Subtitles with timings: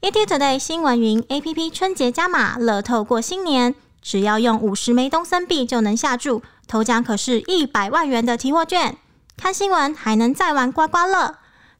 [0.00, 8.96] ETtoday 新闻云 APP 春节加码，乐透过新年，只要用五十枚东森币就能下注，头奖可是一百万元的提货券。
[9.36, 11.34] 看新闻还能再玩刮刮乐。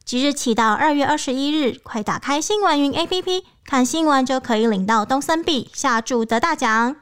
[0.05, 6.97] 即日起到二月二十一日，快打开新闻云 APP，看新闻就可以领到东森币，下注得大奖。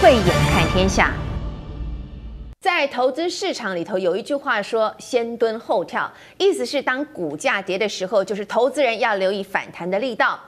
[0.00, 1.12] 慧眼看天下，
[2.64, 10.40] 在投资市场里头有一句话说“先蹲后跳”，意思是当股价跌的时候，就是投资人要留意反弹的力道。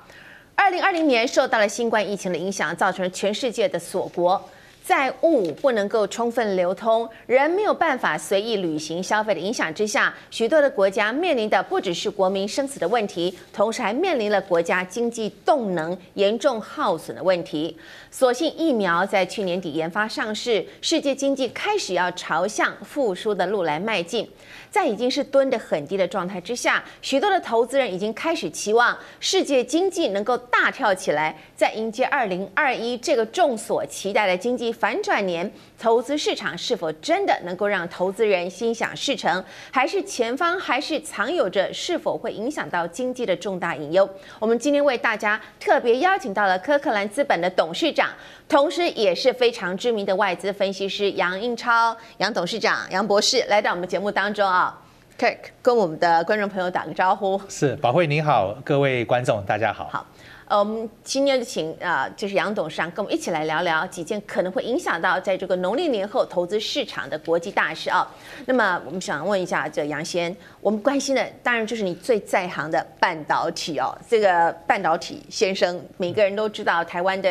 [0.54, 4.42] 二零二零年受到了新冠疫情的影响，造成了全世界的锁国。
[4.86, 17.76] 在物不能够充分流通，人没有办法随意旅行消费的影响之下，许多的国家面临的不只是国民生死的问题，同时还面临了国家经济动能严重耗损的问题。
[18.12, 24.30] 所幸疫苗在去年底研发上市，世界经济开始要朝向复苏的路来迈进。
[24.76, 44.06] 在已经是蹲得很低的状态之下，许多的投资人已经开始期望世界经济能够大跳起来，在迎接二零二一这个众所期待的经济反转年，投资市场是否真的能够让投资人心想事成，还是前方还是藏有着是否会影响到经济的重大隐忧？
[44.38, 48.10] 我们今天为大家特别邀请到了科克兰资本的董事长，
[48.48, 54.80] 同时也是非常知名的外资分析师杨应超杨董事长杨博士来到我们节目当中啊
[55.18, 57.40] ，，Kirk 跟我们的观众朋友打个招呼。
[57.48, 59.88] 是宝慧您好，各位观众大家好。
[59.88, 60.06] 好。
[60.48, 68.08] 呃，我们今天就请啊、呃，就是杨董事长跟我们一起来聊聊几件可能会影响到在这个农历年后投资市场的国际大事啊。
[68.44, 73.92] 那么我们想问一下，这杨先，我们关心的当然就是你最在行的半导体哦。
[74.08, 77.28] 这个半导体先生，每个人都知道，台湾的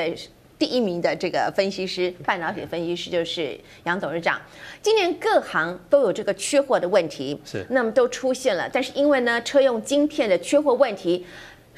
[0.58, 4.42] 第一名的这个分析师，半导体分析师就是杨董事长。
[4.82, 11.26] 今年各行都有这个缺货的问题，是，那么都出现了，但是因为呢，车用晶片的缺货问题。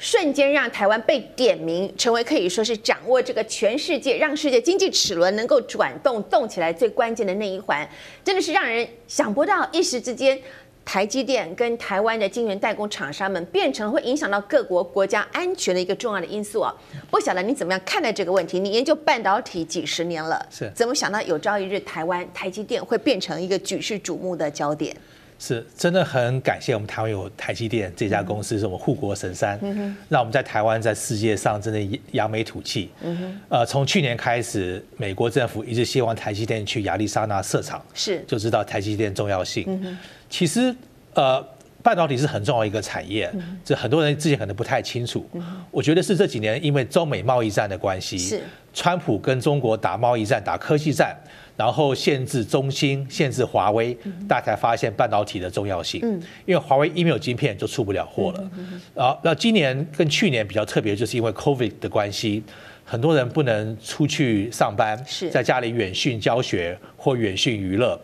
[0.00, 7.84] 瞬间让台湾被点名，成为可以说是掌握这个全世界，让世界经济齿轮能够转动动起来最关键的那一环，
[8.22, 10.40] 真的是让人想不到，一时之间，
[10.88, 16.74] 台积电跟台湾的晶圆代工厂商们变成会影响到各国国家安全的一个重要的因素啊！
[17.10, 18.58] 不晓得你怎么样看待这个问题？
[18.58, 24.96] 你研究半导体几十年了，是怎么想到有朝一日台湾台积电会变成一个举世瞩目的焦点？
[25.38, 29.56] 是真的很感谢我们台湾有台积电这家公司，是我们护国神山，
[30.08, 32.90] 让我们在台湾在世界上真的扬眉吐气。
[33.48, 39.96] 呃，从去年开始，美国政府一直希望台积电去亚利桑那设厂，是就知道台积电重要性。
[40.28, 40.74] 其实，
[41.14, 41.40] 呃，
[41.84, 43.32] 半导体是很重要一个产业，
[43.64, 45.24] 这很多人之前可能不太清楚。
[45.70, 48.42] 我觉得是这几年因为中美贸易战的关系，是
[48.74, 51.16] 川普跟中国打贸易战、打科技战。
[51.58, 53.92] 然后限制中兴，限制华为，
[54.28, 56.00] 大家才发现半导体的重要性。
[56.46, 58.50] 因为华为一没有晶片就出不了货了。
[58.94, 62.44] 然后那今年跟去年比较特别，就是因为 COVID 的关系，
[62.84, 64.96] 很多人不能出去上班，
[65.32, 68.00] 在家里远训教学或远训娱乐。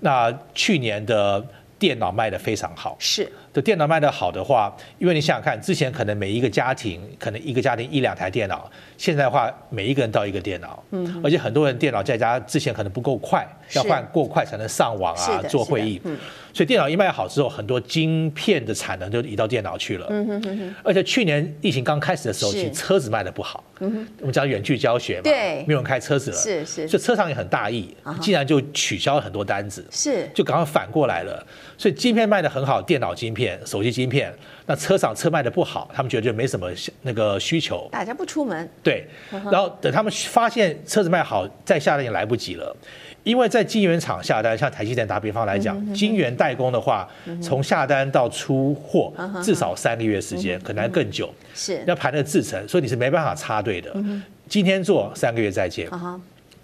[0.00, 1.42] 那去年的
[1.78, 2.96] 电脑卖得非常好。
[2.98, 3.30] 是。
[3.52, 16.16] 的电脑卖得好的话，因为你想想看，之前可能每一个家庭可能一个家庭一两台电脑，现在的话每一个人到一个电脑，嗯，而且很多人电脑在家之前可能不够快，要换过快才能上网啊，做会议，嗯，
[16.52, 33.58] 所以电脑一卖好之后，很多晶片的产能就移到电脑去了，嗯哼哼哼，而且去年疫情刚开始的时候，其实车子卖的不好，嗯哼，我们讲远距教学嘛，对，没有人开车子了，是是，所以车厂也很大意，竟然就取消了很多单子，是，就赶快反过来了，所以晶片卖的很好，电脑晶片。
[33.64, 34.32] 手机晶片，
[34.66, 36.70] 那车厂车卖的不好，他们觉得就没什么
[37.02, 38.68] 那个需求，大家不出门。
[38.82, 42.74] 对，然后等他们发现车子卖好，再下单也来不及了，
[43.28, 47.06] 因为在晶圆厂下单，像台积电打比方来讲，晶圆代工的话，
[47.42, 49.12] 从下单到出货
[49.42, 51.30] 至少三个月时间，可能更久。
[51.54, 53.94] 是要排那个制程，所以你是没办法插队的。
[54.48, 55.86] 今天做，三个月再见。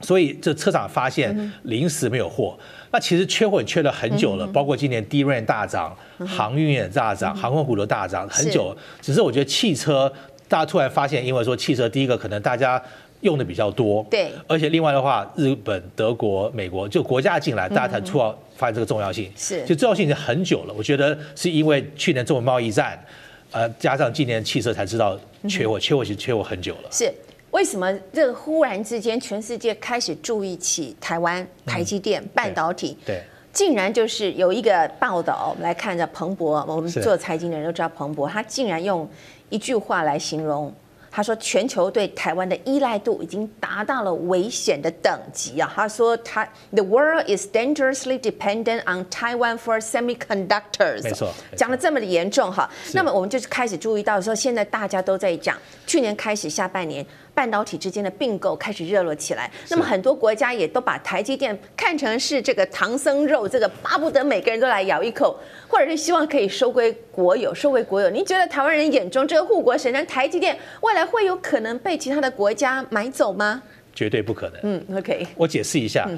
[0.01, 2.59] 所以这车厂发现临时没有货，
[2.91, 5.95] 那其实缺货也缺了很久了，包括今年 DRAM 大涨，
[6.27, 8.75] 航运也大涨，航空股都大涨很久。
[9.03, 10.11] 只是我觉得汽车，
[10.49, 12.83] 大家突然发现，因为说汽车第一个可能大家
[13.25, 19.33] 用的比较多，对，而且另外的话，日本、德国、美国就国家进来，大家才突然发现这个重要性。
[19.37, 20.75] 是，就重要性已经很久了。
[20.77, 23.03] 我觉得是因为去年中美贸易战，
[23.51, 25.19] 呃，加上今年汽车才知道
[25.49, 26.89] 缺货，缺货其实缺货很久了。
[26.91, 27.13] 是。
[27.51, 32.99] 为什么这个忽然之间，全世界开始注意起台湾台积电半导体？
[33.07, 33.23] 对，
[33.53, 39.09] 竟然就是有一个报道，我们来看着彭博，我们做财经的人都知道彭博，他竟然用
[39.51, 40.75] 一句话来形容，
[41.17, 45.73] 他说全球对台湾的依赖度已经达到了危险的等级啊。
[45.73, 51.05] 他说他 The world is dangerously dependent on Taiwan for semiconductors。
[51.05, 52.69] 没错，讲的这么的严重哈。
[52.95, 55.57] 那么我们就是开始注意到说，现在大家都在讲，
[55.87, 57.07] 去年开始下半年。
[57.35, 68.09] 半导体之间的并购开始热络起来，那么很多国家也都把台积电看成是这个唐僧肉，这个巴不得每个人都来咬一口，或者是希望可以收归国有，收归国有。
[68.09, 73.63] 您觉得台湾人眼中这个护国神山台积电未来会有可能被其他的国家买走吗？
[73.93, 74.61] 绝对不可能。
[74.63, 76.09] 嗯，OK，我解释一下，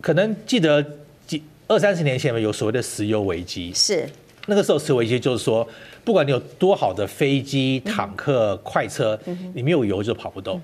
[0.00, 0.84] 可能记得
[1.26, 4.08] 几二三十年前有所谓的石油危机，是
[4.46, 5.66] 那个时候石油危机就是说。
[6.04, 9.16] 不管你有多好的飞机、坦克、快车，
[9.54, 10.60] 你没有油就跑不动。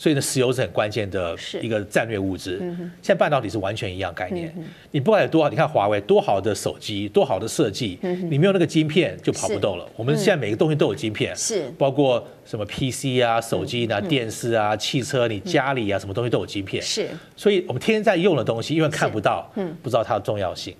[0.00, 2.58] 所以呢，石油是很关键的一个战略物资。
[3.02, 4.50] 现在半导体是完全一样概念。
[4.92, 7.98] 你不管有多好，你看华为多好的手机，多好的设计，
[8.30, 9.86] 你没有那个晶片就跑不动了。
[9.96, 16.82] 我们现在每个东西都有晶片，是包括什么 PC 啊、手机啊、电视啊、汽车，你家里啊什么东西都有晶片。
[16.82, 17.06] 是，
[17.36, 20.74] 所以我们天天在用的东西，因为看不到，嗯不知道它的重要性。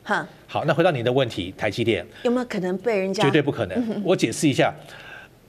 [0.47, 3.23] 好，那回到你的问题，台积电有没有可能被人家？
[3.23, 4.03] 绝对不可能。
[4.03, 4.73] 我解释一下，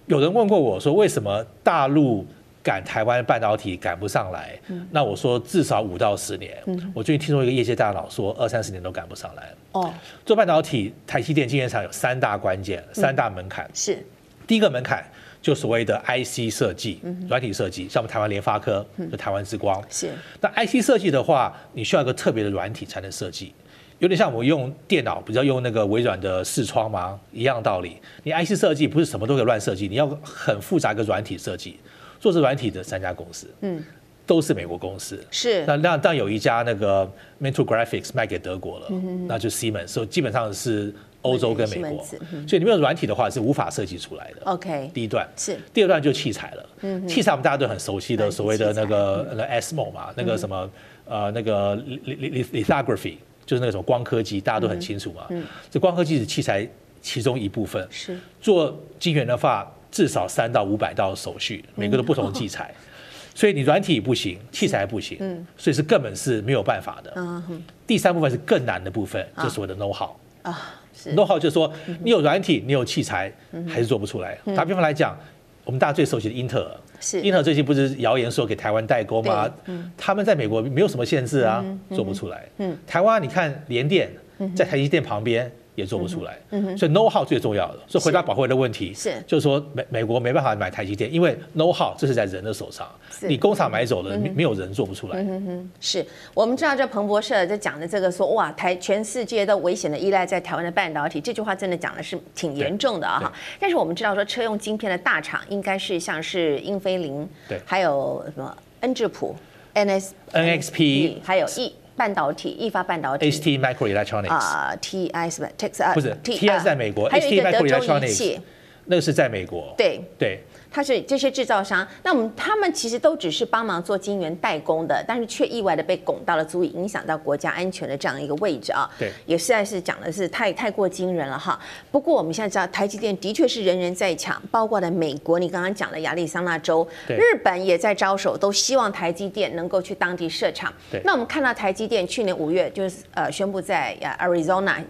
[0.07, 2.25] 有人问过我说，为什么大陆？
[2.63, 4.59] 赶台湾半导体赶不上来，
[4.91, 6.57] 那我说至少五到十年。
[6.93, 9.49] 我最近听说一个业界大佬说，二三十年都赶不上来。
[9.71, 9.91] 哦，
[10.25, 13.69] 做半导体，台积电晶圆厂有三大关键、三大门槛。
[13.73, 14.05] 是，
[14.45, 15.03] 第一个门槛
[15.41, 19.83] 就所谓的 IC 设计、软体设计，像我们台湾联发科就台湾之光。
[19.89, 23.55] 是，那 IC 设计的话，你需要一个特别的软体才能设计，
[23.97, 27.19] 有点像我们用电脑，比较用那个微软的视窗吗？
[27.31, 27.97] 一样道理。
[28.21, 31.79] 你 IC 设计不是什么都可以乱设计，你要很复杂一个软体设计。
[32.21, 33.83] 做这软体的三家公司，嗯，
[34.27, 35.65] 都是美国公司，是。
[35.65, 42.05] 那那但有一家那个 Mentor Graphics 卖给德国了，嗯、那就 Siemens，所以基本上是欧洲跟美国。
[42.31, 44.41] 嗯、所以你没有软体的话是无法设计出来的。
[44.43, 45.57] OK，第一段是。
[45.73, 50.69] 第二段就器材了，嗯，器材我们大家都很熟悉的所谓的那个那 ASML 嘛，那个什么
[51.05, 53.15] 呃那个 lithography
[53.47, 55.25] 就是那个什么光刻机，大家都很清楚嘛。
[55.31, 55.43] 嗯。
[55.71, 56.69] 这光刻机是器材
[57.01, 57.85] 其中一部分。
[57.89, 58.15] 是。
[58.39, 59.67] 做晶圆的话。
[59.91, 62.73] 至少三到五百道手续，每个都不同的器材，
[63.35, 65.17] 所以你软体不行，器材不行，
[65.57, 67.43] 所以是根本是没有办法的。
[67.85, 70.73] 第三部分是更难的部分，就是所谓的 know how 啊
[71.15, 71.71] ，know how 就是说
[72.01, 73.31] 你有软体，你有器材，
[73.67, 74.37] 还是做不出来。
[74.55, 75.17] 打比方来讲，
[75.65, 77.19] 我们大家最熟悉的英特尔，是。
[77.19, 79.49] 英特尔最近不是谣言说给台湾代工吗？
[79.97, 82.47] 他们在美国没有什么限制啊，做不出来。
[82.87, 84.09] 台湾你看联电
[84.55, 85.51] 在台积电旁边。
[85.75, 86.37] 也做不出来，
[86.77, 87.79] 所以 know how 最重要的。
[87.87, 92.87] 所以回答宝慧的问题，是就是说美美国没办法买台积电，因为 know how 这是在人的手上，
[93.21, 95.19] 你工厂买走了，没、嗯、没有人做不出来。
[95.19, 103.31] 嗯哼，是我们知道这彭博社在讲的这个说哇，台全世界都危险的依赖在台湾的半导体，这句话真的讲的是挺严重的啊。
[103.59, 109.35] 但是我们知道说车用晶片的大厂应该是像是英飞凌，对，还有什么恩智浦、
[109.73, 111.75] NS、NXP，还有 E。
[112.01, 118.39] 半导体，意法半导体，HT Microelectronics 啊，TI 是不是？Texas 不是，TI 是在美国，H T Microelectronics
[118.85, 120.43] 那个是在美国，对对。
[120.71, 128.89] 它是这些制造商，那我们他们其实都只是帮忙做晶圆代工的，但是却意外的被拱到了足以影响到国家安全的这样一个位置啊。
[128.97, 131.59] 对，也实在是讲的是太太过惊人了哈。
[131.91, 140.71] 不过我们现在知道，台积电的确是人人在抢，包括了美国，你刚刚讲的亚利桑那州，对日本也在招手，都希望台积电能够去当地设厂。
[140.89, 144.81] 对，那我们看到台积电去年五月就是呃宣布在呃 Arizona。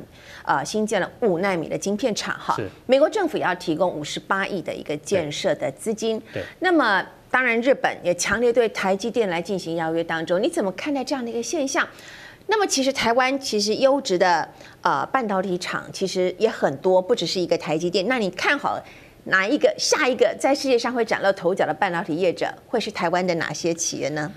[0.44, 6.20] 呃，新建了五纳米的晶片厂哈，是美国政府也要提供五十八亿的一个建设的资金。
[6.34, 11.88] 对，对那么当然日本也强烈对台积电来进行邀约当中，你怎么看待这样的一个现象？
[12.48, 14.48] 那么其实台湾其实优质的
[14.82, 18.06] 呃半导体厂其实也很多，不只是一个台积电。
[18.08, 18.78] 那你看好
[19.25, 24.30] 哪一个下一个在世界上会崭露头角的半导体业者，会是台湾的哪些企业呢？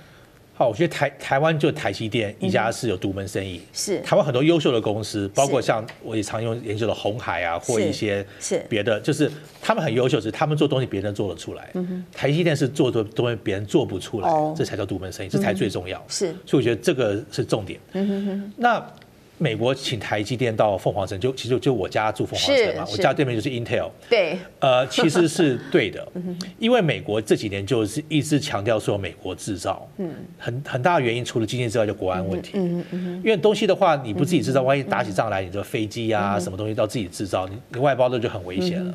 [0.57, 3.61] 好，我觉得台台湾就台积电一家是有独门生意。
[3.73, 9.31] 是台湾很多优秀的公司，包括像我也常用研究的红海啊，或一些是别的，就是
[9.61, 11.73] 他们很优秀，是他们做东西别人做得出来。
[12.13, 16.01] 台积电是做的东西别人做不出来，这才叫独门生意，这才最重要。
[16.09, 17.81] 是，所以我觉得这个是重点。
[18.57, 18.85] 那。
[19.37, 23.91] 美国请台积电到凤凰城，就其实就我家住凤凰城嘛，我家对面就是 Intel。
[24.09, 26.07] 对，呃，其实是对的，
[26.59, 38.95] 因为美国这几年就是一直强调说美国制造，嗯，很很大的原因除了经济之外，就国安问题，嗯嗯，因为东西的话你不自己制造，万一打起仗来，你的飞机啊什么东西都要自己制造，你你外包的就很危险了，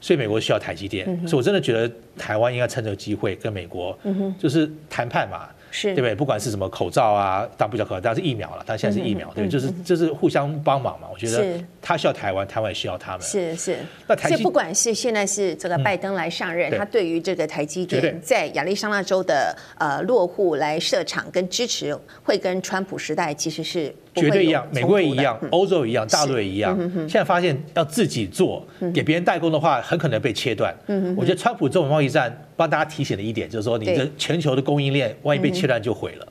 [0.00, 3.98] 所以美国需要台积电，所以我真的觉得台湾应该趁这个机会跟美国，
[4.38, 5.48] 就是谈判嘛。
[5.70, 6.14] 是对不对？
[6.14, 8.62] 不管是什么口罩啊，当然不叫口罩，当然是疫苗了。
[8.66, 11.08] 但现在是疫苗，嗯、对，就是就是互相帮忙嘛。
[11.12, 13.22] 我觉得他需要台湾，台湾也需要他们。
[13.22, 13.76] 是是。
[14.06, 26.76] 那台积，所以不管是现在是这个拜登来上任，嗯、他对于这个台积电在亚利桑那州的呃落户来设厂跟支持，会跟川普时代其实是绝对一样，美国也一样，欧洲也一样，大陆也一样。
[27.08, 30.74] 现在发现要自己做，给别人代工的话，很可能被切断。
[31.16, 36.29] 我觉得川普这种贸易战帮大家提醒了一点，就是说你的全球的供应链万一被切断就毁了。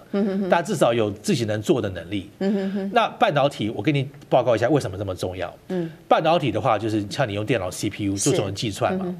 [0.49, 2.29] 大家至少有自己能做的能力。
[2.91, 5.53] 那半导体，我给你报告一下为什么这么重要。
[5.67, 9.15] 嗯半导体的话，就是像你用电脑 CPU 做这种计算嘛，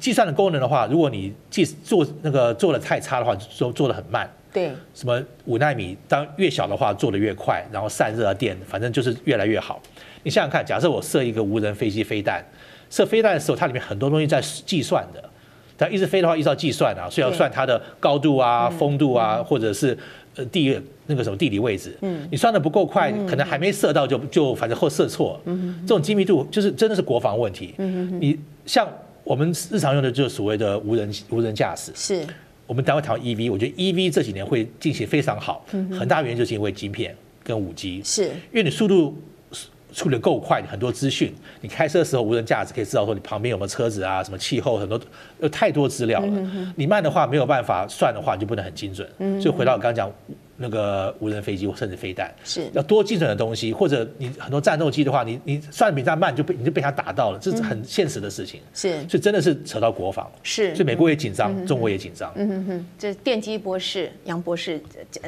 [0.00, 4.28] 计算的功能的话，如果你计做那个做的太差的话，做做的很慢。
[4.52, 9.82] 对，什么五纳米，当越小的话做的越快，然后散热电，反正就是越来越好。
[10.22, 12.44] 你想想看，假设我设一个无人飞机飞弹，
[12.88, 15.22] 设飞弹的时候，它里面很多东西在计算的。
[15.76, 19.98] 它一直飞的话，依照计算啊，所以要算它的高度啊、风度啊，或者是
[20.36, 21.96] 呃地那个什么地理位置。
[22.02, 25.40] 嗯，你算的不够快，可能还没射到就就反正或射错。
[25.44, 27.74] 嗯，这种精密度就是真的是国防问题。
[27.78, 28.88] 嗯，你像
[29.22, 31.92] 我们日常用的就是所谓的无人无人驾驶。
[31.94, 32.26] 是。
[32.66, 35.66] 我们单位谈 EV，我觉得 EV 这几年会进行非常好，
[35.98, 39.14] 很大原因就是因为晶片跟五 G，是因为你速度
[39.94, 45.00] 处理够快，很多资讯，你开车的时候无人驾驶可以知道说你旁边有没有车子啊，什么气候，很多
[45.40, 46.72] 有太多资料了。
[46.76, 49.08] 你慢的话没有办法算的话，你就不能很精准。
[49.40, 50.12] 所以回到我刚刚讲。
[50.56, 58.60] 那个无人飞机或甚至飞弹，是要多精准的东西，或者你很多战斗机的话，你你算的比它慢，就被你就被它打到了，这是很现实的事情。
[58.72, 60.30] 是，所以真的是扯到国防。
[60.42, 62.32] 是，所以美国也紧张，中国也紧张。
[62.36, 64.80] 嗯哼哼，这电机博士杨博士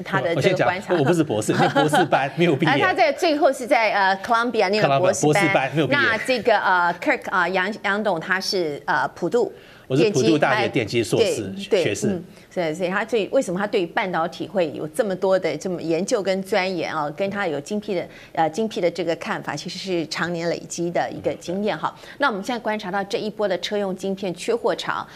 [0.05, 2.79] 他的这个观察，我不是博士， 博士班没有毕业。
[2.79, 5.99] 他在最后是在呃 Columbia 那个博士班，没有毕业。
[5.99, 9.53] 那这个呃 Kirk 啊杨杨董他是呃普渡。
[9.89, 21.95] 我是普渡大学电机硕士学士，嗯，对，所以他对为什么他对于半导体会有这么多的这么研究跟钻研啊，跟他有精辟的呃精辟的这个看法，其实是常年累积的一个经验哈。
[22.19, 25.07] 那我们现在观察到这一波的车用晶片缺货潮，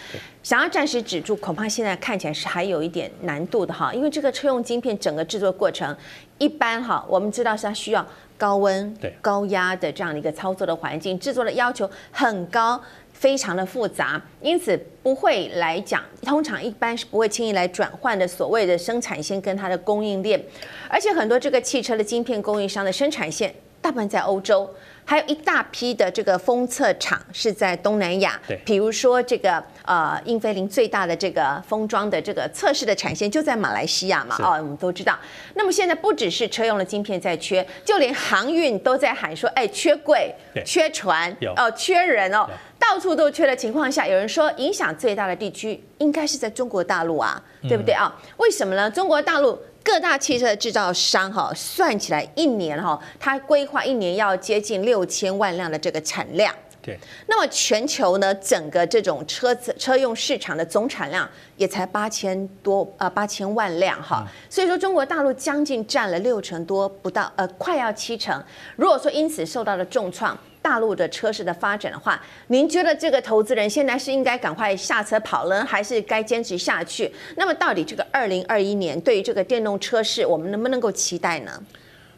[0.43, 5.95] 想要暂时止住，恐怕现在看起来是还有一点难度的哈，因为这个车用晶片整个制作过程
[6.39, 8.07] 一般哈，我们知道是它需要
[8.39, 12.81] 高温、高压的这样的一个操作的环境，制作的要求很高。
[13.21, 20.43] 非常的复杂，因此不会来讲，通常一般是不会轻易来转换的所谓的生产线跟它的供应链，
[20.89, 24.69] 而且很多这个汽车的晶片供应商的生产线大部分在欧洲。
[25.03, 35.19] 还有一大批的这个封测厂是在东南亚，对，比如说这个呃英飞凌最大的这个封装的这个测试的产线就在马来西亚嘛，哦，我们都知道。
[35.55, 40.33] 那么现在不只是车用的晶片在缺，就连航运都在喊说，哎，缺柜、
[40.65, 42.49] 缺船，哦，缺人哦，
[42.93, 48.13] 到处都缺的情况下，有人说影响最大的地区应该是在中国大陆啊，对不对啊？
[48.39, 48.91] 为什么呢？
[48.91, 49.57] 中国大陆。
[49.83, 56.55] 各大汽车制造商哈，算起来一年哈，它规划一年要接近六千万辆的这个产量。
[56.83, 56.99] 对。
[57.29, 64.27] 那么全球呢，整个这种车子车用市场的总产量也才八千多呃八千万辆哈。
[64.51, 68.45] 所以说中国大陆将近占了六成多，不到呃快要七成。
[68.77, 70.37] 如果说因此受到了重创。
[70.63, 77.11] 大陆的车市的发展的话，您觉得这个投资人现在是应该赶快下车跑了，还是该坚持下去？
[77.37, 81.63] 那么到底这个二零二一年对于这个电动车市，我们能不能够期待呢？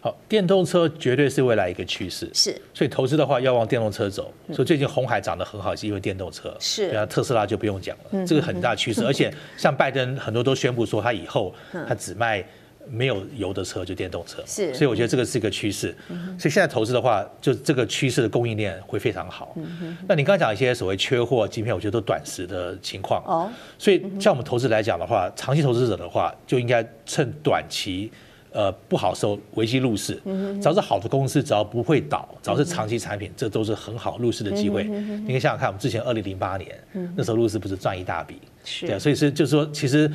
[0.01, 4.35] 好，电动车绝对是未来一个趋势，是，所以投资的话要往电动车走。
[4.53, 9.05] 所以最近红海涨得很好，是因为电动车，是，然后，特斯拉就不用讲了，这个很大趋势。
[9.05, 11.55] 而且像拜登很多都宣布说，他以后
[11.87, 12.45] 他只卖。
[12.91, 15.95] 没有油的车就电动车，是，所以我觉得这个是一个趋势。
[16.39, 19.57] 所以现在投资的话，就这个趋势的供应链会非常好。
[20.07, 23.23] 那你刚刚讲一些所谓缺货晶片，我觉得都短时的情况。
[23.27, 28.11] 哦，所以像我们投资来讲的话，长期投资者的话，就应该趁短期
[28.51, 30.21] 呃不好受危机入市。
[30.61, 34.85] 只要是好的公司，只要不会倒，只要是长期产品，这都是很好入市的机会。
[34.85, 36.79] 你可以想想看，我们之前二零零八年
[37.17, 38.41] 那时候入市不是赚一大笔？
[38.65, 40.11] 是，对，所以是就是说其实。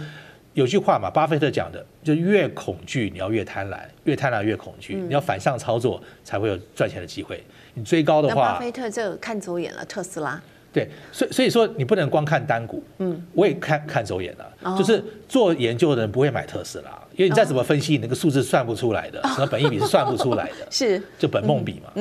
[0.58, 7.44] 有句话嘛，巴菲特讲的，就越恐惧你要越贪婪，越贪婪越恐惧，你要反向操作才会有赚钱的机会。
[7.76, 10.42] 你追高的话，巴菲特就看走眼了特斯拉。
[10.74, 21.00] 对，所以所以说你不能光看单股，嗯，我也看看走眼了，就是做研究的人不会买特斯拉，因为你再怎么分析，你那个数字算不出来的，什么本益比是算不出来的， 是。
[21.20, 21.92] 就本梦比嘛，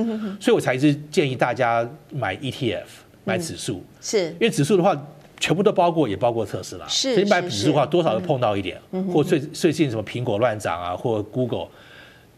[0.41, 2.85] 所以我才一直建议大家买 ETF，
[3.25, 4.31] 买指数，是。
[4.31, 4.99] 因为指数的话。
[5.39, 6.87] 全部都包括，也包括特斯拉。
[6.89, 8.81] 是，所以买指数的话，多少会碰到一点。
[9.13, 11.69] 或最最近什么苹果乱涨啊，或 Google，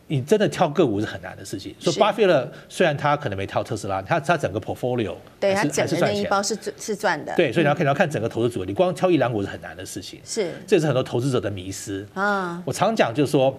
[0.07, 1.75] 你真的挑个股是很难的事情。
[1.79, 7.35] 所以巴菲特虽然他可能没挑特斯拉，他他整个 portfolio 对他整个那一包是是赚的。
[7.37, 10.21] 对，所以你要看你要看整个投资组合，你光挑一两股是很难的事情。
[10.25, 12.63] 是，这是很多投资者的迷失啊。
[12.65, 13.57] 我常讲就是说，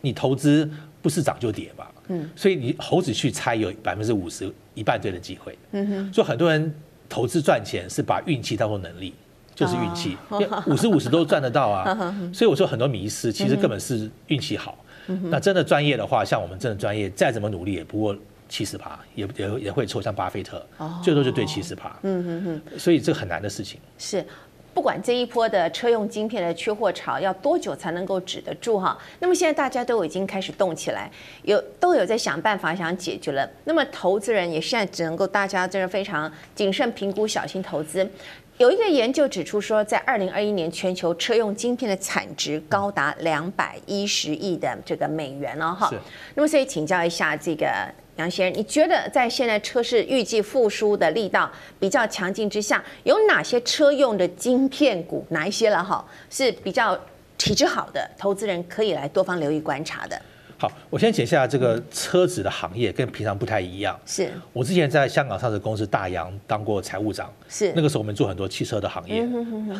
[0.00, 0.68] 你投资
[1.00, 1.90] 不是涨就跌吧？
[2.08, 6.74] 嗯，所以你猴子去猜有百分之五十一半对的机会，嗯哼，所以很多人
[7.14, 9.14] 投资赚钱是把运气当做能力，
[9.54, 10.16] 就是运气，
[10.66, 14.76] 五十五十都赚得到啊， 所以我说很多迷失其实根本是运气好，
[15.30, 18.16] 那真的专业的话，像我们真的专业，再怎么努力也不过
[18.48, 20.60] 七十趴，也也也会抽，像巴菲特，
[21.04, 23.78] 最多就对七十趴，嗯嗯嗯，所以这个很难的事情。
[23.96, 24.26] 是。
[24.74, 28.98] 不管这一波的车用晶片的缺货潮要多久才能够止得住哈？
[29.20, 31.08] 那么现在大家都已经开始动起来，
[31.42, 33.48] 有都有在想办法想解决了。
[33.64, 38.06] 那么投资人也现在只能够大家真的非常谨慎评估，小心投资。
[38.58, 45.90] 有一个研究指出说，在二零二一年全球车用晶片的产值高达两百一十亿的这个美元哦哈。
[46.34, 47.66] 那么所以请教一下这个。
[48.16, 56.98] 杨先生，你觉得在现在车市预计复苏的力道比较强劲之下，有哪些车用的晶片股，哪一些了哈，是比较
[57.36, 60.20] 体质好的，投资人可以来多方留意观察的？
[60.56, 63.98] 好，我先解一下这个车子的行业跟平常不太一样。
[64.06, 69.26] 是我之前在香港上市公司大洋当过财务长，是那个时候我们做很多汽车的行业，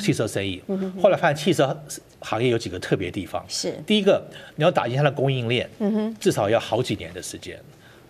[0.00, 0.60] 汽车生意。
[1.00, 1.74] 后来发现汽车
[2.18, 4.20] 行业有几个特别地方，是第一个
[4.56, 5.70] 你要打进它的供应链，
[6.18, 7.56] 至少要好几年的时间。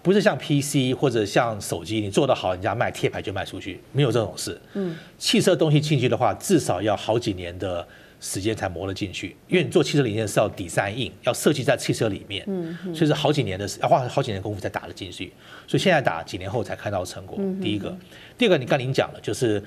[0.04, 4.60] 不是像 PC 或者像手机，你做得好，人家卖贴牌就卖出去，没有这种事。
[4.74, 7.84] 嗯，汽车东西进去的话，至少要好几年的
[8.20, 15.32] 时间才磨得进去，因为你做汽车零件是要 design in，要设计在汽车里面，嗯，所以是好几年的，要花好几年功夫才打得进去。
[15.66, 17.38] 所以现在打几年后才看到成果。
[17.62, 17.96] 第一个，
[18.36, 19.62] 第二个，你刚您讲了就是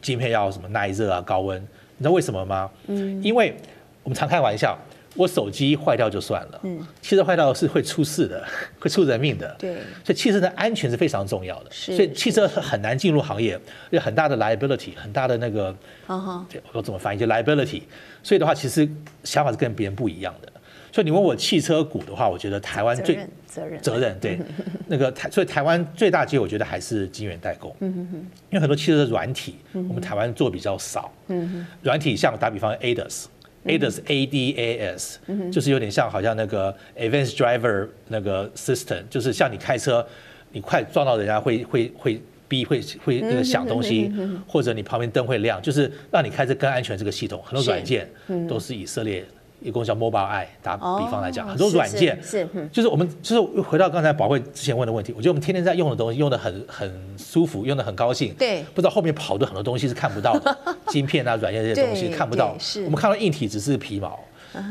[0.00, 2.70] 晶片要什么耐热啊、高温，你知道为什么吗？
[2.86, 3.54] 嗯，因为
[4.02, 4.78] 我们常开玩笑。
[5.14, 8.42] 我手机坏掉就算了，嗯，汽车坏掉是会出事的，
[8.80, 13.58] 会出人命的，对，所以汽车的安全是非常重要的，是，所以汽车很难进入行业，
[13.90, 15.74] 有很大的 liability，很大的那个，
[16.06, 17.82] 哦吼，我怎么翻译就 liability，
[18.22, 18.88] 所以的话其实
[19.22, 20.50] 想法是跟别人不一样的，
[20.90, 24.18] 所以你问我汽车股的话，我觉得台湾最责任责任。
[24.18, 24.38] 对，
[24.88, 33.26] 那个台，所以台湾最大机会我觉得还是晶圆代工，嗯因为很多汽车的软体，我们台湾做比较少，嗯哼，软体像打比方 ADAS。
[33.64, 35.18] ADAS A D A S，
[35.50, 40.06] 就是有点像好像那个 Advanced Driver 那个 System，就是像你开车，
[40.52, 44.12] 你快撞到人家会会会逼会会那个响东西，
[44.46, 46.96] 或者你旁边灯会亮，就是让你开车更安全。
[46.98, 48.08] 这个系统很多软件
[48.48, 49.24] 都是以色列。
[49.62, 60.56] 一共叫 Mobileye，打比方来讲，很多软件是，就是我们就是回到刚才宝慧之前问的问题，我觉得我们天天在用的东西，用的很很舒服，用的很高兴，对，不知道后面跑的很多东西是看不到的，
[60.88, 64.18] 晶片啊、软件这些东西看不到，是，我们看到硬体只是皮毛，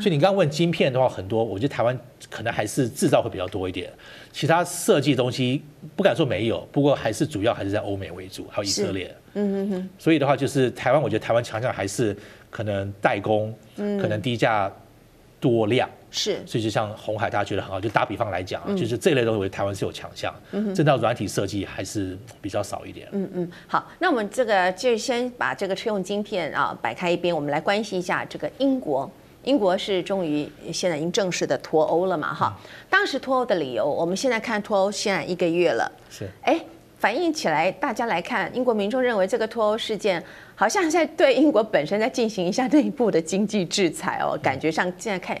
[0.00, 1.98] 所以你刚刚问晶片的话，很多，我觉得台湾
[2.30, 3.90] 可能还是制造会比较多一点，
[4.32, 5.62] 其他设计东西
[5.96, 12.16] 不敢说没有，不过还是主要还是在欧美为主，还有以色列，嗯嗯嗯，所以的话就是台湾，我觉得台湾强项还是
[12.50, 14.72] 可能代工，可能低价。
[15.42, 17.80] 多量是，所以就像红海，大家觉得很好。
[17.80, 20.32] 就打比方来讲，嗯、就是这类东西，台湾是有强项。
[20.52, 23.08] 嗯哼，这套软体设计还是比较少一点。
[23.10, 29.10] 嗯嗯，好，那我们这个就先把这个车用晶片啊摆开一边，我们来关心一下这个英国。
[29.42, 32.32] 英国是终于现在已经正式的脱欧了嘛？
[32.32, 36.60] 哈、嗯，当时脱欧的理由，我们现在看脱欧现在一个月了，是，哎，
[37.02, 40.22] 反映起来，大家来看，英国民众认为这个脱欧事件。
[40.54, 45.36] 好像在对英国本身在进行一下内部的经济制裁哦，感觉上现在看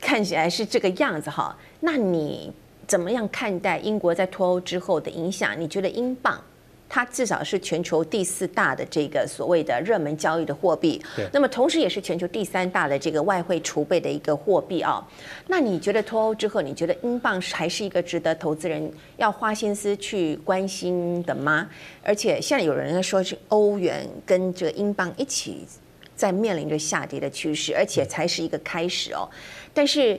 [0.00, 1.54] 看起来是这个样子哈。
[1.80, 2.50] 那你
[2.86, 5.54] 怎么样看待英国在脱欧之后的影响？
[5.60, 6.42] 你觉得英镑？
[6.88, 11.26] 它至少是全球第四大的这个所谓的热门交易的货币，对。
[11.32, 15.04] 那么同时也是全球第三大的这个外汇储备的一个货币啊。
[15.48, 21.68] 那你觉得脱欧之后，你觉得英镑还是一个值得投资人要花心思去关心的吗？
[22.02, 25.66] 而且现在有人在说是欧元跟这个英镑一起
[26.14, 29.28] 在面临着下跌的趋势，而且才是一个开始哦。
[29.74, 30.18] 但是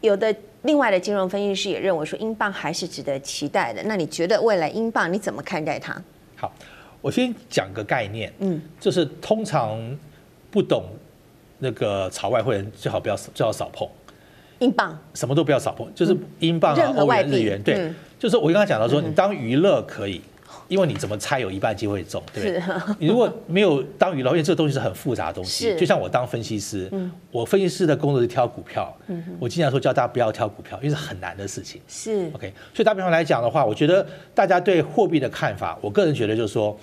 [0.00, 0.34] 有的。
[0.68, 3.82] 另外的金融分析师也认为说，英镑还是值得期待的。
[3.84, 5.96] 那你觉得未来英镑你怎么看待它？
[6.36, 6.52] 好，
[7.00, 9.80] 我先讲个概念，嗯，就是通常
[10.50, 10.84] 不懂
[11.58, 13.88] 那个炒外汇人最好不要最好少碰
[14.58, 20.20] 英镑，什么都不要少碰，就是英镑啊、欧元、日元，对，就是我刚刚讲到说，你当娱乐可以。
[20.68, 22.60] 因为你怎么猜有一半机会中，对不对？
[22.60, 25.70] 是你如果没有当娱乐，因为这个东西是很复杂的东西。
[25.70, 28.94] 是就像我当分析师，嗯、我分析师的工作是挑股票。
[29.06, 31.80] 嗯、我经常说叫大家不要挑股票，因为是很难的事情。
[31.88, 36.78] 是 OK，所以打比方来讲的话，我觉得大家对货币的看法，我个人觉得就是说，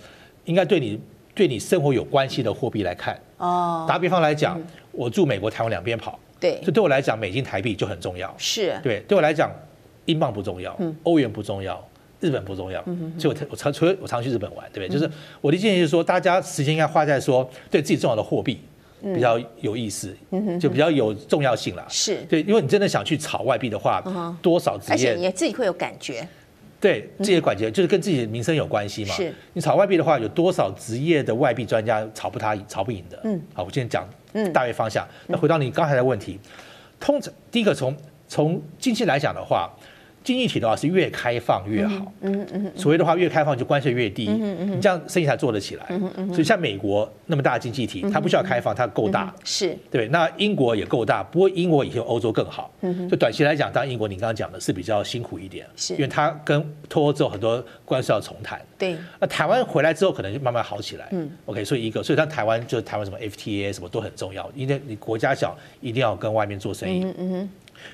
[0.45, 0.99] 应该对你
[1.35, 3.15] 对你生活有关系的货币来看。
[3.37, 3.85] 哦。
[3.87, 6.17] 打比方来讲，嗯、我住美国、台湾两边跑。
[6.39, 6.53] 对。
[6.61, 8.33] 所以对我来讲，美金、台币就很重要。
[8.37, 8.73] 是。
[8.81, 9.51] 对，对我来讲，
[10.05, 11.87] 英镑不重要，嗯、欧元不重要。
[12.21, 12.83] 日本不重要，
[13.19, 14.99] 所以我我常除我常去日本玩，对不对？
[14.99, 18.59] 就是我的建议是说，大家时间应该花在说对自己重要的货币，
[19.01, 20.15] 比较有意思，
[20.59, 21.85] 就比较有重要性了。
[21.89, 24.01] 是对，因为你真的想去炒外币的话，
[24.41, 26.27] 多少职业，而且你自己会有感觉。
[26.79, 29.13] 对，这些感觉就是跟自己的名声有关系嘛。
[29.13, 33.19] 是你炒外币的话，有多少职业的外币专家炒不他炒不赢的？
[33.23, 34.07] 嗯，好，我今天讲
[34.53, 35.07] 大约方向。
[35.27, 36.39] 那回到你刚才的问题，
[36.99, 37.95] 通常第一个从
[38.27, 39.69] 从近期来讲的话。
[40.25, 49.77] 经济体的话是越开放越好，嗯嗯，所谓的话越开放就关税越低，嗯嗯，你这样生意才做得起来，嗯嗯，所以像美国那么大的经济体，它不需要开放，它够大，是。
[49.91, 50.07] 对。
[50.07, 58.97] 那英国也够大，不过英国以前欧洲更好，嗯，就短期来讲，当然英国你刚刚讲的是比较辛苦一点，是，因为它跟脱欧之后很多关税要重谈，对。
[59.19, 67.49] 那台湾回来之后可能就慢慢好起来，嗯，OK，所以一个，所以像台湾就台湾什么 FTA 什么都很重要，因为你国家小，一定要跟外面做生意，嗯嗯。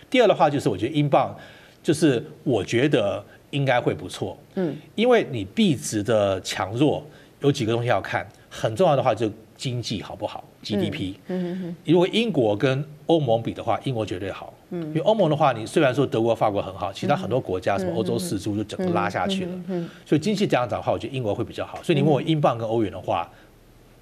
[0.09, 1.35] 第二的话就是我觉得英镑。
[1.83, 7.03] 就是我觉得应该会不错，嗯，因为你币值的强弱
[7.41, 21.81] 有几个东西要看，很重要的话就经济好不好，GDP，嗯嗯，如果英国跟欧盟比的话，英国绝对好，嗯，因为欧盟的话，你虽然说德国、法国很好，其他很多国家什么欧洲四猪就整个拉下去了，嗯，所以经济这样讲的话，我觉得英国会比较好。
[21.83, 23.29] 所以你问我英镑跟欧元的话。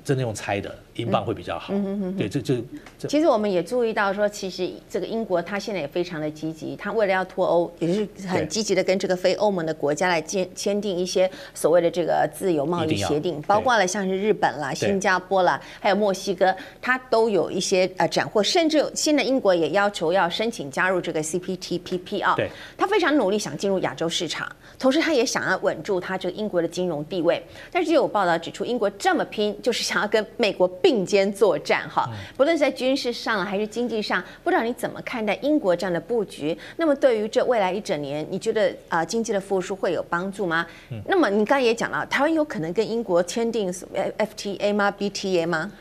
[0.09, 1.71] 真的用猜的，英镑会比较好。
[1.71, 2.55] 嗯、对，这这
[2.97, 3.07] 这。
[3.07, 22.33] 其实我们也注意到说，其实这个英国它现在也非常的积极，它为了要脱欧，也是很积极的跟这个非欧盟的国家来签签订一些所谓的这个自由贸易协定，包括了像是日本啦、新加坡啦，还有墨西哥，它都有一些呃斩获，甚至现在英国也要求要申请加入这个 CPTPP 啊。
[22.35, 22.49] 对。
[22.75, 27.45] 它非常努力想进入亚洲市场，同时它也想要稳住它这个英国的金融地位。
[27.71, 29.98] 但是就有报道指出，英国这么拼，就是想。
[30.01, 36.57] 要跟美国并肩作战，哈，不论是在军事上还是经济上，不知道你怎么看待英国这样的布局？
[36.77, 40.65] 那么对于这未来一整年，你觉得啊经济的复苏会有帮助吗？
[40.91, 45.71] 嗯，那么你刚才也讲了，台湾有可能跟英国签订什么 FTA 吗？BTA 吗？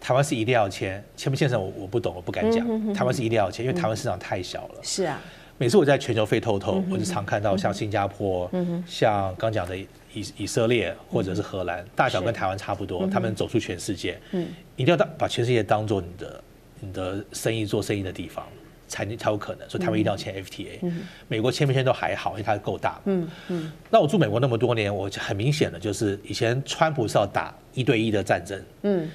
[0.00, 2.94] 台湾是一定要签，签不签上我我不懂，我不敢讲。
[2.94, 4.74] 台湾是一定要签，因为台湾市场太小了。
[4.82, 5.20] 是啊，
[5.58, 9.76] 每次我在全球飞透透，我就常看到像新加坡，嗯像刚讲的。
[10.16, 16.42] 以以色列或者是荷兰，大小跟台湾差不多，他们走出全世界，嗯，一定要当把全世界当做你的
[16.80, 18.46] 你的生意做生意的地方，
[18.88, 19.68] 才才有可能。
[19.68, 20.80] 所以台湾一定要签 FTA，
[21.28, 23.70] 美国签不签都还好，因为它够大，嗯嗯。
[23.90, 29.08] 那我住美国那么多年，我很明显的就是以前川普是要打一对一的战争，嗯。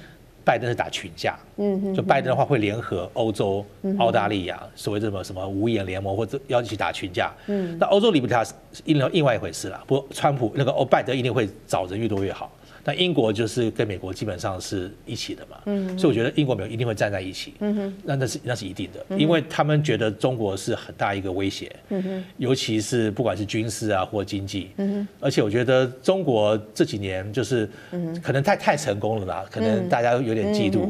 [0.44, 3.64] 拜登是打群架，嗯，就拜登的话会联合欧洲、
[3.98, 8.52] 澳大利亚，所谓的什么什么五眼联盟，或者要一起打群架，嗯，那欧洲理不开是
[8.84, 9.82] 另另外一回事了。
[9.86, 12.50] 不过川普那个欧拜登一定会找人越多越好。
[12.84, 30.88] 那英国就是跟美国基本上是一起的嘛，嗯，所以我觉得英国美国一定会站在一起，嗯哼，那那是那是一定的，因为他们觉得中国是很大一个威胁，嗯哼，尤其是不管是军事啊或经济，嗯哼，而且我觉得中国这几年就是，嗯，可能太太成功了啦，可能大家有点嫉妒，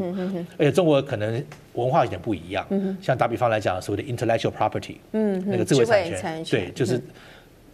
[0.56, 6.98] 而且中国可能文化有点不一样，嗯，像打比方来讲，所谓的 intellectual property，嗯，那个智慧产权，对，就是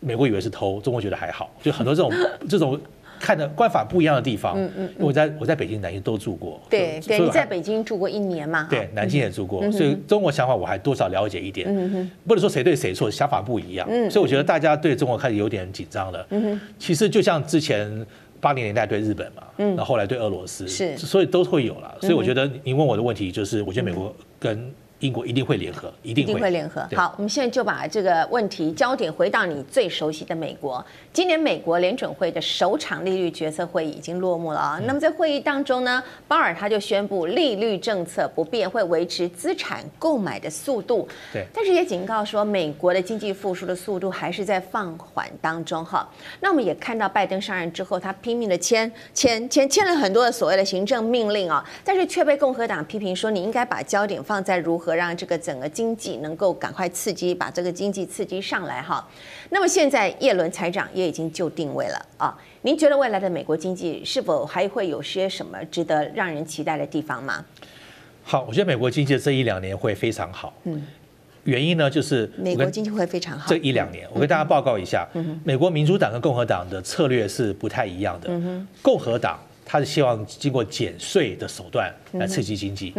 [0.00, 2.12] 美国以为是偷，中国觉得还好，就很多这种
[2.48, 2.80] 这种。
[3.20, 8.66] 看的观法不一样的地方，嗯嗯，因为我在我在北京、南京都住过，对对，你在北京住过一年嘛？
[8.70, 18.06] 对，南京也住过，所以中国想法我还多少了解一点，嗯哼，不能说谁对谁错，想法不一样，嗯，所以我觉得大家对中国开始有点紧张了，嗯哼，其实就像之前
[18.40, 24.70] 八零年代对日本嘛，嗯，那后来对俄罗斯，是，所以都会有了，所以我觉得你问我的问题就是，我觉得美国跟。
[25.00, 26.84] 英国一定会联合，一定会，一定会联合。
[26.96, 30.84] 好，我们现在就把这个问题焦点回到你最熟悉的美国。
[31.12, 34.80] 今年美国联准会的首场利率决策会议已经落幕了啊。
[34.84, 41.06] 那么在会议当中呢，鲍尔他就宣布利率政策不变，会维持资产购买的速度。
[41.32, 41.46] 对。
[41.54, 46.08] 但是也警告说，美国的经济复苏的速度还是在放缓当中哈。
[46.40, 54.87] 那我们也看到拜登上任之后，他拼命的签签签签了很多的所谓的行政命令啊，但是却被共和党批评说，你应该把焦点放在如何。
[54.94, 59.08] 让这个整个经济能够赶快刺激，把这个经济刺激上来哈。
[59.50, 62.36] 那么现在叶伦财长也已经就定位了啊。
[62.62, 67.44] 您觉得未来的美国经济是否还会有些什么值得让人期待的地方吗？
[68.24, 70.52] 好，我觉得美国经济这一两年会非常好。
[70.64, 70.86] 嗯，
[71.44, 73.48] 原因呢就是美国经济会非常好。
[73.48, 75.08] 这一两年，我跟大家报告一下，
[75.44, 78.28] 美国民主党跟共和党的策略是不太一样的。
[78.82, 82.92] 共和党他是希望经过减税的手段来刺激经济。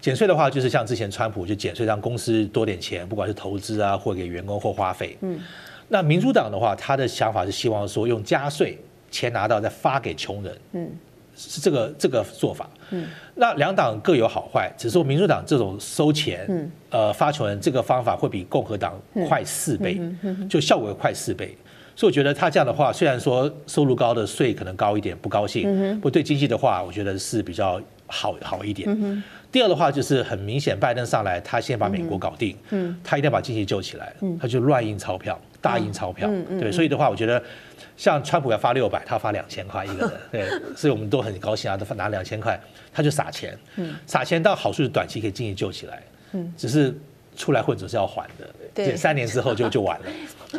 [0.00, 5.16] 减税的话，就是像之前川普就减税，让公司多点钱，不管是投资啊，或给员工或花费。
[5.20, 5.38] 嗯，
[5.88, 8.78] 那民主党的话，他的想法是希望说用加税，
[9.10, 10.56] 钱拿到再发给穷人。
[10.72, 10.90] 嗯，
[11.36, 12.68] 是这个这个做法。
[12.90, 20.00] 嗯，那两党各有好坏，只是说民主党这种收钱，嗯，呃，发穷人这个方法会比共和党快四倍，
[20.48, 21.56] 就效果会快四倍。
[21.94, 29.22] 所以我觉得他这样的话，虽然说收入高的税可能高一点，不高兴，不过对经济的话，我觉得是比较好好一点。
[29.52, 37.42] 第二的话就是很明显，拜登上来，他先把美国搞定，嗯，他一定要把经济救起来，嗯，他就乱印钞票，大印钞票，对，所以的话，我觉得
[37.96, 42.58] 像川普要发六百，他发两千块一个人， 对，所以我们都很高兴啊，他拿两千块，
[42.92, 46.96] 他就撒钱，嗯，撒钱到好处是短期可以经济救起来，嗯，只是
[47.34, 50.06] 出来混总是要还的，对，三年之后就就完了，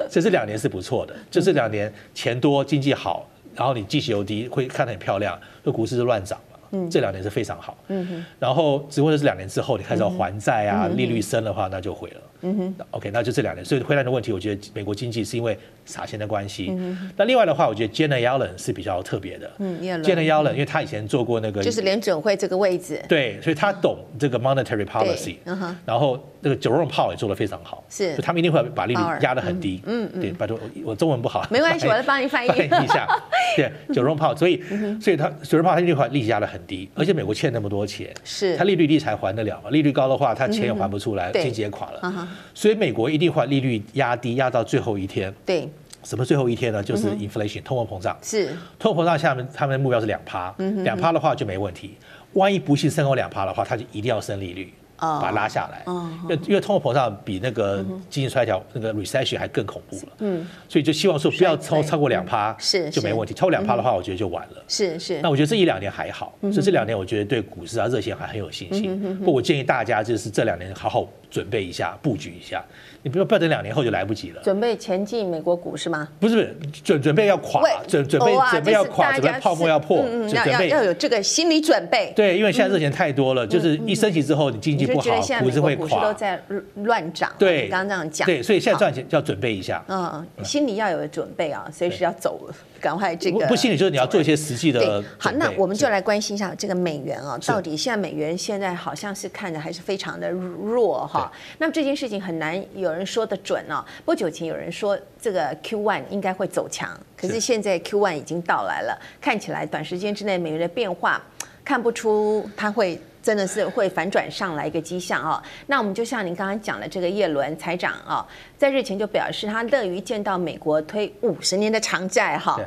[0.09, 3.25] 所 以这两年是不错的，就这两年钱多经济好，
[3.55, 6.37] 然后你利息又低，会看得很漂亮，这股市就乱涨。
[6.71, 7.77] 嗯，这两年是非常好。
[7.87, 12.21] 嗯哼，然后只不过是两年之后，你开始要还债啊，利率升的话，那就毁了。
[12.41, 13.63] 嗯哼，OK，那就这两年。
[13.63, 16.71] 所以回来的问题，我觉得美国经济是因为撒钱的关系。
[17.15, 19.51] 那另外的话，我觉得 Janet Yellen 是比较特别的。
[19.59, 23.01] 嗯，Janet Yellen，因为他以前做过那个，就是联准会这个位置。
[23.07, 25.35] 对，所以他懂这个 monetary policy。
[25.45, 27.83] 嗯哼，然后那个 Jerome Powell 也做得非常好。
[27.89, 29.81] 是，他们一定会把利率压得很低。
[29.85, 31.45] 嗯嗯，对，拜托我中文不好。
[31.49, 33.07] 没关系，我来帮你翻译一下。
[33.55, 34.63] 对，Jerome Powell，所以
[35.01, 39.69] 所以他 Jerome Powell 他一定会利息压得很低，而且美国欠那么多钱，是，他利率低才还得了嘛？
[39.69, 42.27] 利率高的话，他钱也还不出来，经济也垮了。
[42.53, 45.33] 所以美国一定会利率压低，压到最后一天。
[45.45, 45.69] 对，
[46.03, 46.81] 什么最后一天呢？
[46.83, 48.17] 就是 inflation 通货膨胀。
[48.21, 51.95] 是，通货膨胀下面他们的目标是两趴，两趴的话就没问题。
[52.33, 54.73] 万一不幸升高两趴的话，他就一定要升利率。
[55.03, 65.19] 把它拉下来，因为因为通货膨胀比那个经济衰退那个 recession 还更恐怖了，嗯，所以就希望说不要超超过两趴，是就没问题，超过两趴的话，我觉得就完了，是是。
[65.23, 69.17] 那我觉得这一两年还好，所以这两年我觉得对股市啊热钱还很有信心。
[69.17, 72.63] 不过我建议大家就是这两年好好准备一下，布局一下。
[73.03, 74.41] 你不要不要等两年后就来不及了。
[74.43, 76.07] 准备前进美国股市吗？
[76.19, 82.13] 不是不是，准准备要垮，准准备准备要垮，准备泡沫要破，准备要有这个心理准备。
[82.15, 85.87] 对，因为现在热钱太多了，就是一升息之后，你经济不好，股市会垮。
[85.87, 86.39] 股市都在
[86.75, 87.31] 乱涨。
[87.39, 88.25] 对，刚刚这样讲。
[88.27, 89.83] 对，所以现在赚钱就要准备一下。
[89.87, 92.55] 嗯，心里要有准备啊，随时要走了。
[92.81, 94.79] 赶快这个不，不心里就是你要做一些实际的。
[94.79, 101.31] 对，好，那我们就来关心一下这个美元啊，到底现在美元现在好像是看着还是非常的弱哈。
[101.59, 103.85] 那么这件事情很难有人说得准哦。
[104.03, 111.21] 不久前有人说这个 Q one 应该会走强，可是现在 Q one 已经到来了，看起来短时间之内美元的变化
[111.63, 115.41] 看不出它会真的是会反转上来一个迹象哦。
[115.67, 118.25] 那我们就像您刚刚讲的这个叶伦财长啊，
[118.57, 122.59] 在日前就表示他乐于见到美国推五十年的长债哈。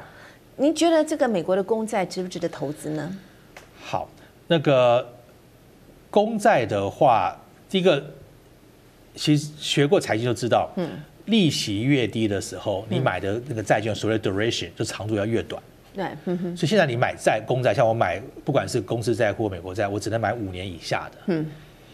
[0.56, 3.16] 您觉得这个美国的公债值不值得投资呢？
[3.82, 4.08] 好，
[4.46, 5.12] 那个
[6.10, 7.36] 公债的话，
[7.68, 8.00] 第一个
[9.16, 10.88] 其实学过财经就知道，嗯，
[11.24, 15.60] 利息越低的时候，你买的那个债券所谓 duration 就长度要越短。
[15.94, 16.56] 对，嗯。
[16.56, 21.18] 所以现在你买债公债，像我买不管是公司债或美国债，我只能买五年以下的。
[21.26, 21.46] 嗯。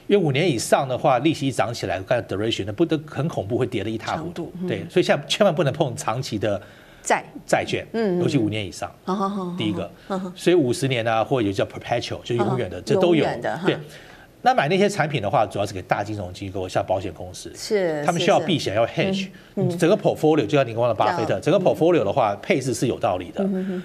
[0.06, 4.52] 因为五年以上的话，利息一涨起来，看 duration 那不得很恐怖，会跌得一塌糊涂。
[4.66, 6.60] 对，所以现在千万不能碰长期的。
[7.02, 8.94] 债债券，嗯，尤其五年以上，
[9.56, 9.90] 第一个，
[10.36, 13.24] 所以五十年啊，或者叫 perpetual，就永远的，这都有。
[13.64, 13.74] 对，
[14.42, 19.28] 那买那些产品的话，主要是给大金融机构，像保险公司，是，他们需要避险，要 hedge，
[19.78, 23.42] 整个 portfolio 就像你刚刚的巴菲特，整个 portfolio 的话，配置是有道理的。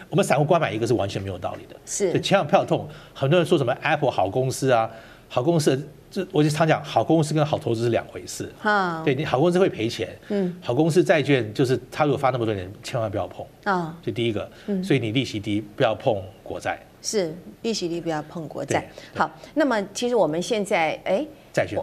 [0.09, 2.87] 我们散户光买一个是完全没有道理的，是，千万不要痛。
[3.13, 4.89] 很多人说什么 Apple 好公司啊，
[5.27, 5.87] 好公司。
[6.11, 8.49] 这我就常讲，好公司跟好投资是两回事。
[8.61, 10.07] 啊，对，你好公司会赔钱。
[10.29, 13.45] 嗯，好公司债券就是他如果发那么多年，千万不要碰。
[13.65, 14.49] 啊，就第一个，
[14.81, 16.79] 所以你利息低，不要碰国债。
[17.05, 18.89] 是，利息率不要碰国债。
[19.13, 21.79] 好，那么其实我们现在哎，债券。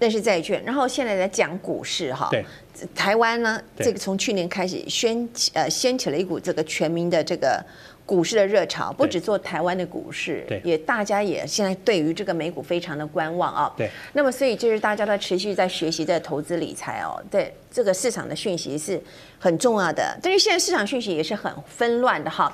[0.00, 2.28] 那是债券，然后现在来讲股市哈。
[2.30, 2.44] 对，
[2.94, 7.64] 台湾呢，这个从去年开始掀起呃掀起了一股这个全民的这个。
[8.06, 13.70] 股市的热潮不只做台湾的股市，也大家也现在对于这个美股非常的观望啊。
[13.76, 17.22] 对，那么所以就是大家都持续在学习在投资理财哦。
[17.30, 18.98] 对，这个市场的讯息是
[19.38, 22.50] 很重要的，但是现在市场讯息也是很纷乱的哈。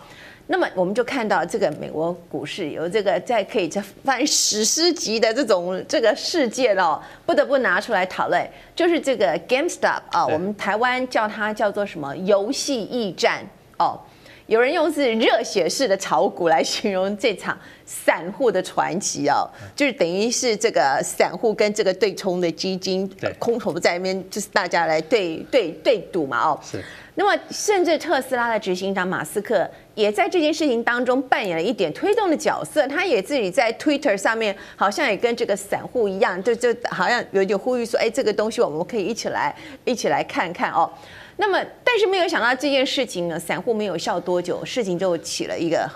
[0.47, 13.47] 那么我们就看到这个美国股市有这个在可以这翻史诗级的这种这个事件哦，不得不拿出来讨论，就是这个 GameStop 啊，我们台湾叫它叫做什么游戏驿站
[13.79, 13.99] 哦。
[14.47, 26.61] 有人用是热血式的炒股来形容这场散户的传奇哦，就是等于是这个散户跟这个对冲的基金空头在那边，就是大家来对对对赌嘛哦。
[26.63, 26.85] 是。
[27.17, 40.91] 那么甚至特斯拉的执行长马斯克也在这件事情当中扮演了一点推动的角色，他也自己在 Twitter 上面好像也跟这个散户一样，就就好像有点呼吁说，哎，这个东西我们可以一起来一起来看看哦。
[41.37, 45.89] 那么，但是没有想到这件事情呢，散户没有笑多久，事情就起了一个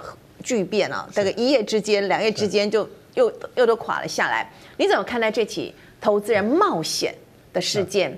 [0.44, 1.08] 巨变啊！
[1.12, 4.48] 这个一夜之间、两夜之间就又又都垮了下来。
[4.76, 7.12] 你怎么看待这起投资人冒险
[7.52, 8.16] 的事件？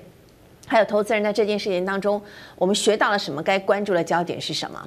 [0.71, 2.21] 还有投资人在这件事情当中，
[2.55, 3.43] 我们学到了什么？
[3.43, 4.81] 该关注的焦点是什么？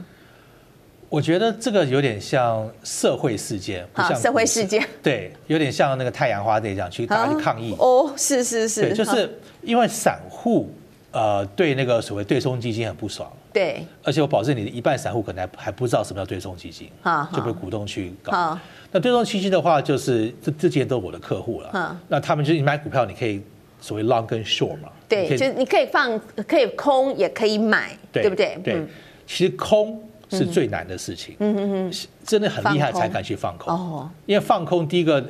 [1.10, 7.76] 我觉得这个有点像社会事件，不像社会事件，对，有点像那个太阳花这样去大家去抗议。
[7.78, 10.72] 哦，是是是，对，就是因为散户
[11.10, 16.88] 呃对那个所谓对冲基金很不爽，对，而且我保证你的一半散户可能还还不知道什么叫对冲基金，
[17.30, 18.58] 就被股东去搞。
[18.90, 23.42] 那对冲基金的话，就是这这些都是我的客户了，那他们就是你买股票，你可以
[23.80, 28.58] 所谓 long 跟 short 嘛，对，就是你可以放，可以空，也可以买，对不对？
[28.62, 28.82] 对，
[29.26, 30.02] 其实空。
[30.30, 31.92] 是最难的事情，嗯嗯嗯，
[32.24, 35.24] 真的很厉害才敢去放空，哦，因为放空第一个，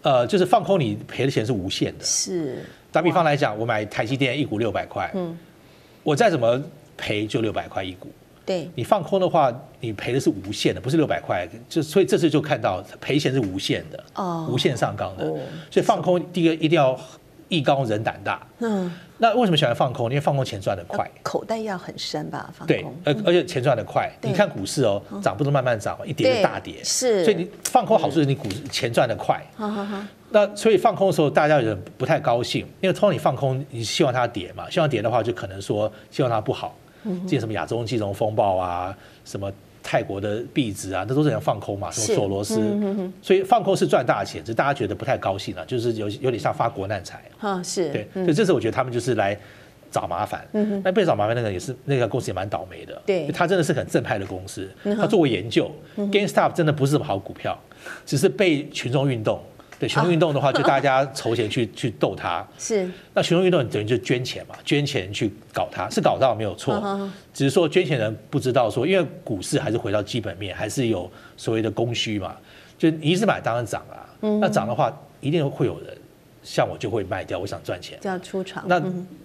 [0.00, 2.64] 呃，就是放空你赔的钱是无限的，是。
[2.90, 5.36] 打比方来讲，我买台积电一股六百块，嗯，
[6.02, 6.62] 我再怎么
[6.96, 8.08] 赔就六百块一股，
[8.46, 8.70] 对。
[8.74, 15.26] 你放空的话，你赔的是无限的，不是六百块，就所以这次就看到赔钱是无限的，哦，无限上纲的，
[15.70, 16.98] 所以放空第一个一定要
[17.48, 18.90] 艺高人胆大，嗯。
[19.18, 20.10] 那为什么喜欢放空？
[20.10, 22.52] 因为放空钱赚得快，口袋要很深吧？
[22.52, 24.10] 放空对，而而且钱赚得快。
[24.22, 26.82] 你看股市哦，涨不是慢慢涨，一跌就大跌。
[26.82, 29.40] 是，所以你放空好处是你股钱赚得快。
[30.30, 34.68] 那所以放空的时候，大家有点不太高兴，因为通常你放空，你希望它跌嘛？
[34.68, 36.74] 希望跌的话，就可能说希望它不好。
[37.04, 39.50] 之前什么亚洲金融风暴啊，什么。
[39.84, 42.58] 泰国的币值啊，那都是人放空嘛，什么索罗斯，
[43.20, 47.22] 所以放空是赚大钱，只是大家觉得不太高兴了，就是有有点像发国难财。
[47.38, 47.90] 啊，是。
[47.90, 49.38] 对，所以这次我觉得他们就是来
[49.90, 50.44] 找麻烦，
[50.82, 57.56] 那被找麻烦那个也是那个公司也蛮倒霉的，对，他真的是很正派的公司，他做过研究，GameStop 真的不是什么好股票，
[58.06, 59.38] 只是被群众运动。
[59.78, 62.46] 对群众运动的话， 就大家筹钱去去斗它。
[62.58, 62.88] 是。
[63.12, 67.10] 那群众运动等于就捐钱嘛，捐钱去搞它，是搞到没有错。
[67.32, 72.36] 只是说捐钱人不知道说，因为股市还是回到基本面，还是有所谓的供需嘛。
[72.78, 74.06] 就你一直买当然涨啊。
[74.40, 75.96] 那涨的话，一定会有人
[76.42, 77.98] 像我就会卖掉，我想赚钱。
[78.22, 78.64] 出场。
[78.66, 78.80] 那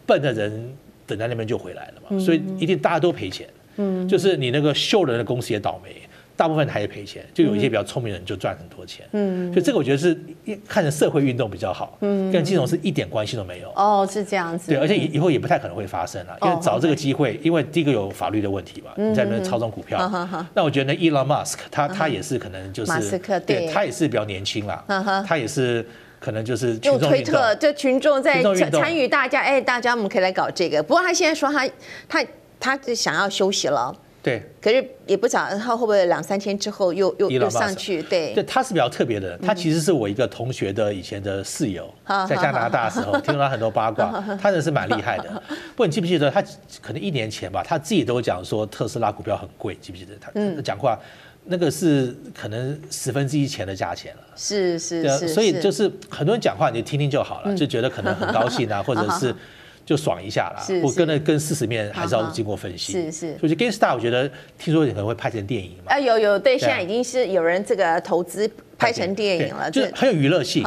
[0.05, 2.19] 笨的人等在那边就回来了嘛。
[2.19, 3.47] 所以一定大家都赔钱。
[3.77, 4.07] 嗯。
[4.07, 5.95] 就是你那个秀人的公司也倒霉。
[6.39, 9.06] 大部分还是赔钱，就有一些比较聪明的人就赚很多钱。
[9.12, 10.17] 嗯，所以这个我觉得是
[10.65, 11.97] 看着社会运动比较好。
[11.99, 13.69] 嗯，跟金融是一点关系都没有。
[13.75, 14.71] 哦，是这样子。
[14.71, 19.99] 对，而且以后也不太可能会发生了，因为找这个机会，因为第一个有法律的问题嘛，你在那边操纵股票。
[20.54, 24.82] 那我觉得呢，Elon Musk 他他也是可能就是马斯克，对，他也是比较年轻啦。
[25.28, 25.86] 他也是
[26.21, 30.82] 可能就是用推特，就群众在参与，大家哎，大家我们可以来搞这个。
[30.82, 31.69] 不过他现在说他
[32.08, 32.25] 他
[32.62, 33.93] 他就想要休息了。
[34.21, 38.03] 对，可是也不知道他会不会两三天之后又又又上去。
[38.03, 41.89] 对，对，他是比较特别的人，他其实是我一个同学的以前的室友，
[42.27, 45.41] 在加拿大的时候 听说他很多八卦，他人是蛮厉害的。
[45.47, 46.43] 不过你记不记得他
[46.82, 50.12] 可能一年前吧，他自己都讲说特斯拉股票很贵，记不记得？
[50.19, 50.99] 他讲话
[51.45, 54.21] 那个是可能十分之一钱的价钱了。
[54.36, 59.34] 是是是，所以就是很多人讲话你就听听就好了，就觉得可能很高兴啊， 或者是。
[59.89, 62.93] 就爽一下啦，我跟那跟事实面还是要经过分析。
[62.93, 65.86] 是是，所以 Gamestar 我觉得听说可能会拍成电影嘛。
[65.88, 68.47] 啊有有对，现在已经是有人这个投资
[68.78, 70.63] 拍成电影了，就是很有娱乐性。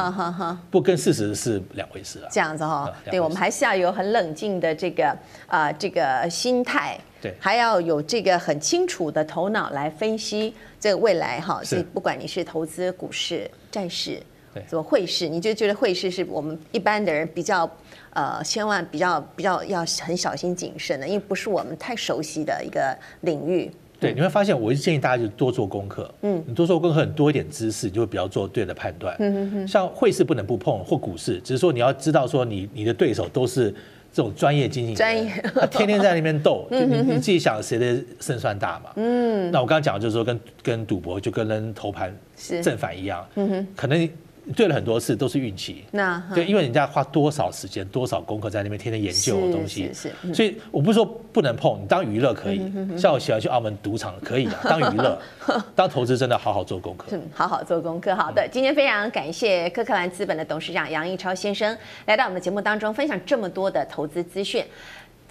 [0.69, 2.27] 不跟事实是两回事啊。
[2.29, 11.63] 这样子哈，对我们还是要有很冷静的这个啊这个心态，对，还要有这个很清楚的头脑来分析这个未来哈。
[11.63, 14.21] 所以不管你是投资股市、债市，
[14.53, 17.65] 对，什么汇市，你就觉得汇市是我们一般的人比较。
[18.13, 23.71] 呃，千万比较比较要很小心谨慎的，因为不是我们太熟悉的一个领域。
[23.99, 26.13] 对，你会发现，我一直建议大家就多做功课。
[26.23, 29.15] 嗯，你多做功课，多一点知识，你就会比较做对的判断。
[29.19, 29.67] 嗯嗯嗯。
[29.67, 33.71] 像汇市不能不碰，或股市，只是说你要知道，说你你的对手都是
[34.11, 38.91] 这种专业经纪人，专业，他天天在那边斗，就 你你自己想谁的胜算大嘛？
[38.97, 39.49] 嗯。
[39.51, 42.13] 那我刚刚讲的就是说，跟跟赌博就跟人头盘
[42.61, 43.25] 正反一样。
[43.35, 43.67] 嗯哼。
[43.75, 44.09] 可能。
[44.55, 52.61] 对了很多次都是运气，那对，因为人家花多少时间、多少功课在那边天天研究的东西，是，是，所以我不是说不能碰，你当娱乐可以，
[52.97, 55.17] 像我喜欢去澳门赌场可以啊， 当娱乐，
[55.73, 58.13] 当投资真的好好做功课，嗯，好好做功课。
[58.15, 64.63] 好的，今天非常感谢科克兰资本的董事长杨一超先生来到我们的节目当中，分享这么多的投资资讯。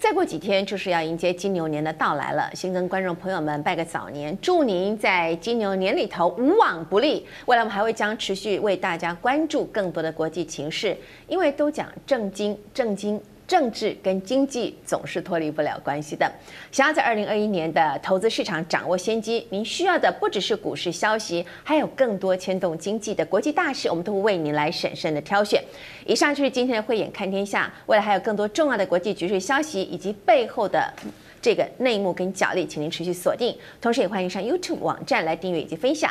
[0.03, 7.25] 再过几天就是要迎接金牛年的到来了，先跟观众朋友们拜个早年，祝您在金牛年里头无往不利。
[7.45, 10.93] 未来我们还会将持续为大家关注更多的国际情势，
[11.29, 13.17] 因为都讲正经，正经。
[13.53, 16.27] 政治跟经济总是脱离不了关系的。
[16.71, 25.63] 想要在二零二一年的投资市场掌握先机，您需要的不只是股市消息，还有更多牵动经济的国际大事，我们都会为您来审慎的挑选。
[26.03, 27.71] 以上就是今天的慧眼看天下。
[27.85, 30.91] 未来还有更多重要的国际局势消息以及背后的
[31.39, 33.55] 这个内幕跟角力，请您持续锁定。
[33.79, 36.09] 同时也欢迎上 YouTube 网站来订阅以及分享。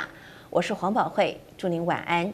[0.49, 2.33] 我是黄宝慧，祝您晚安。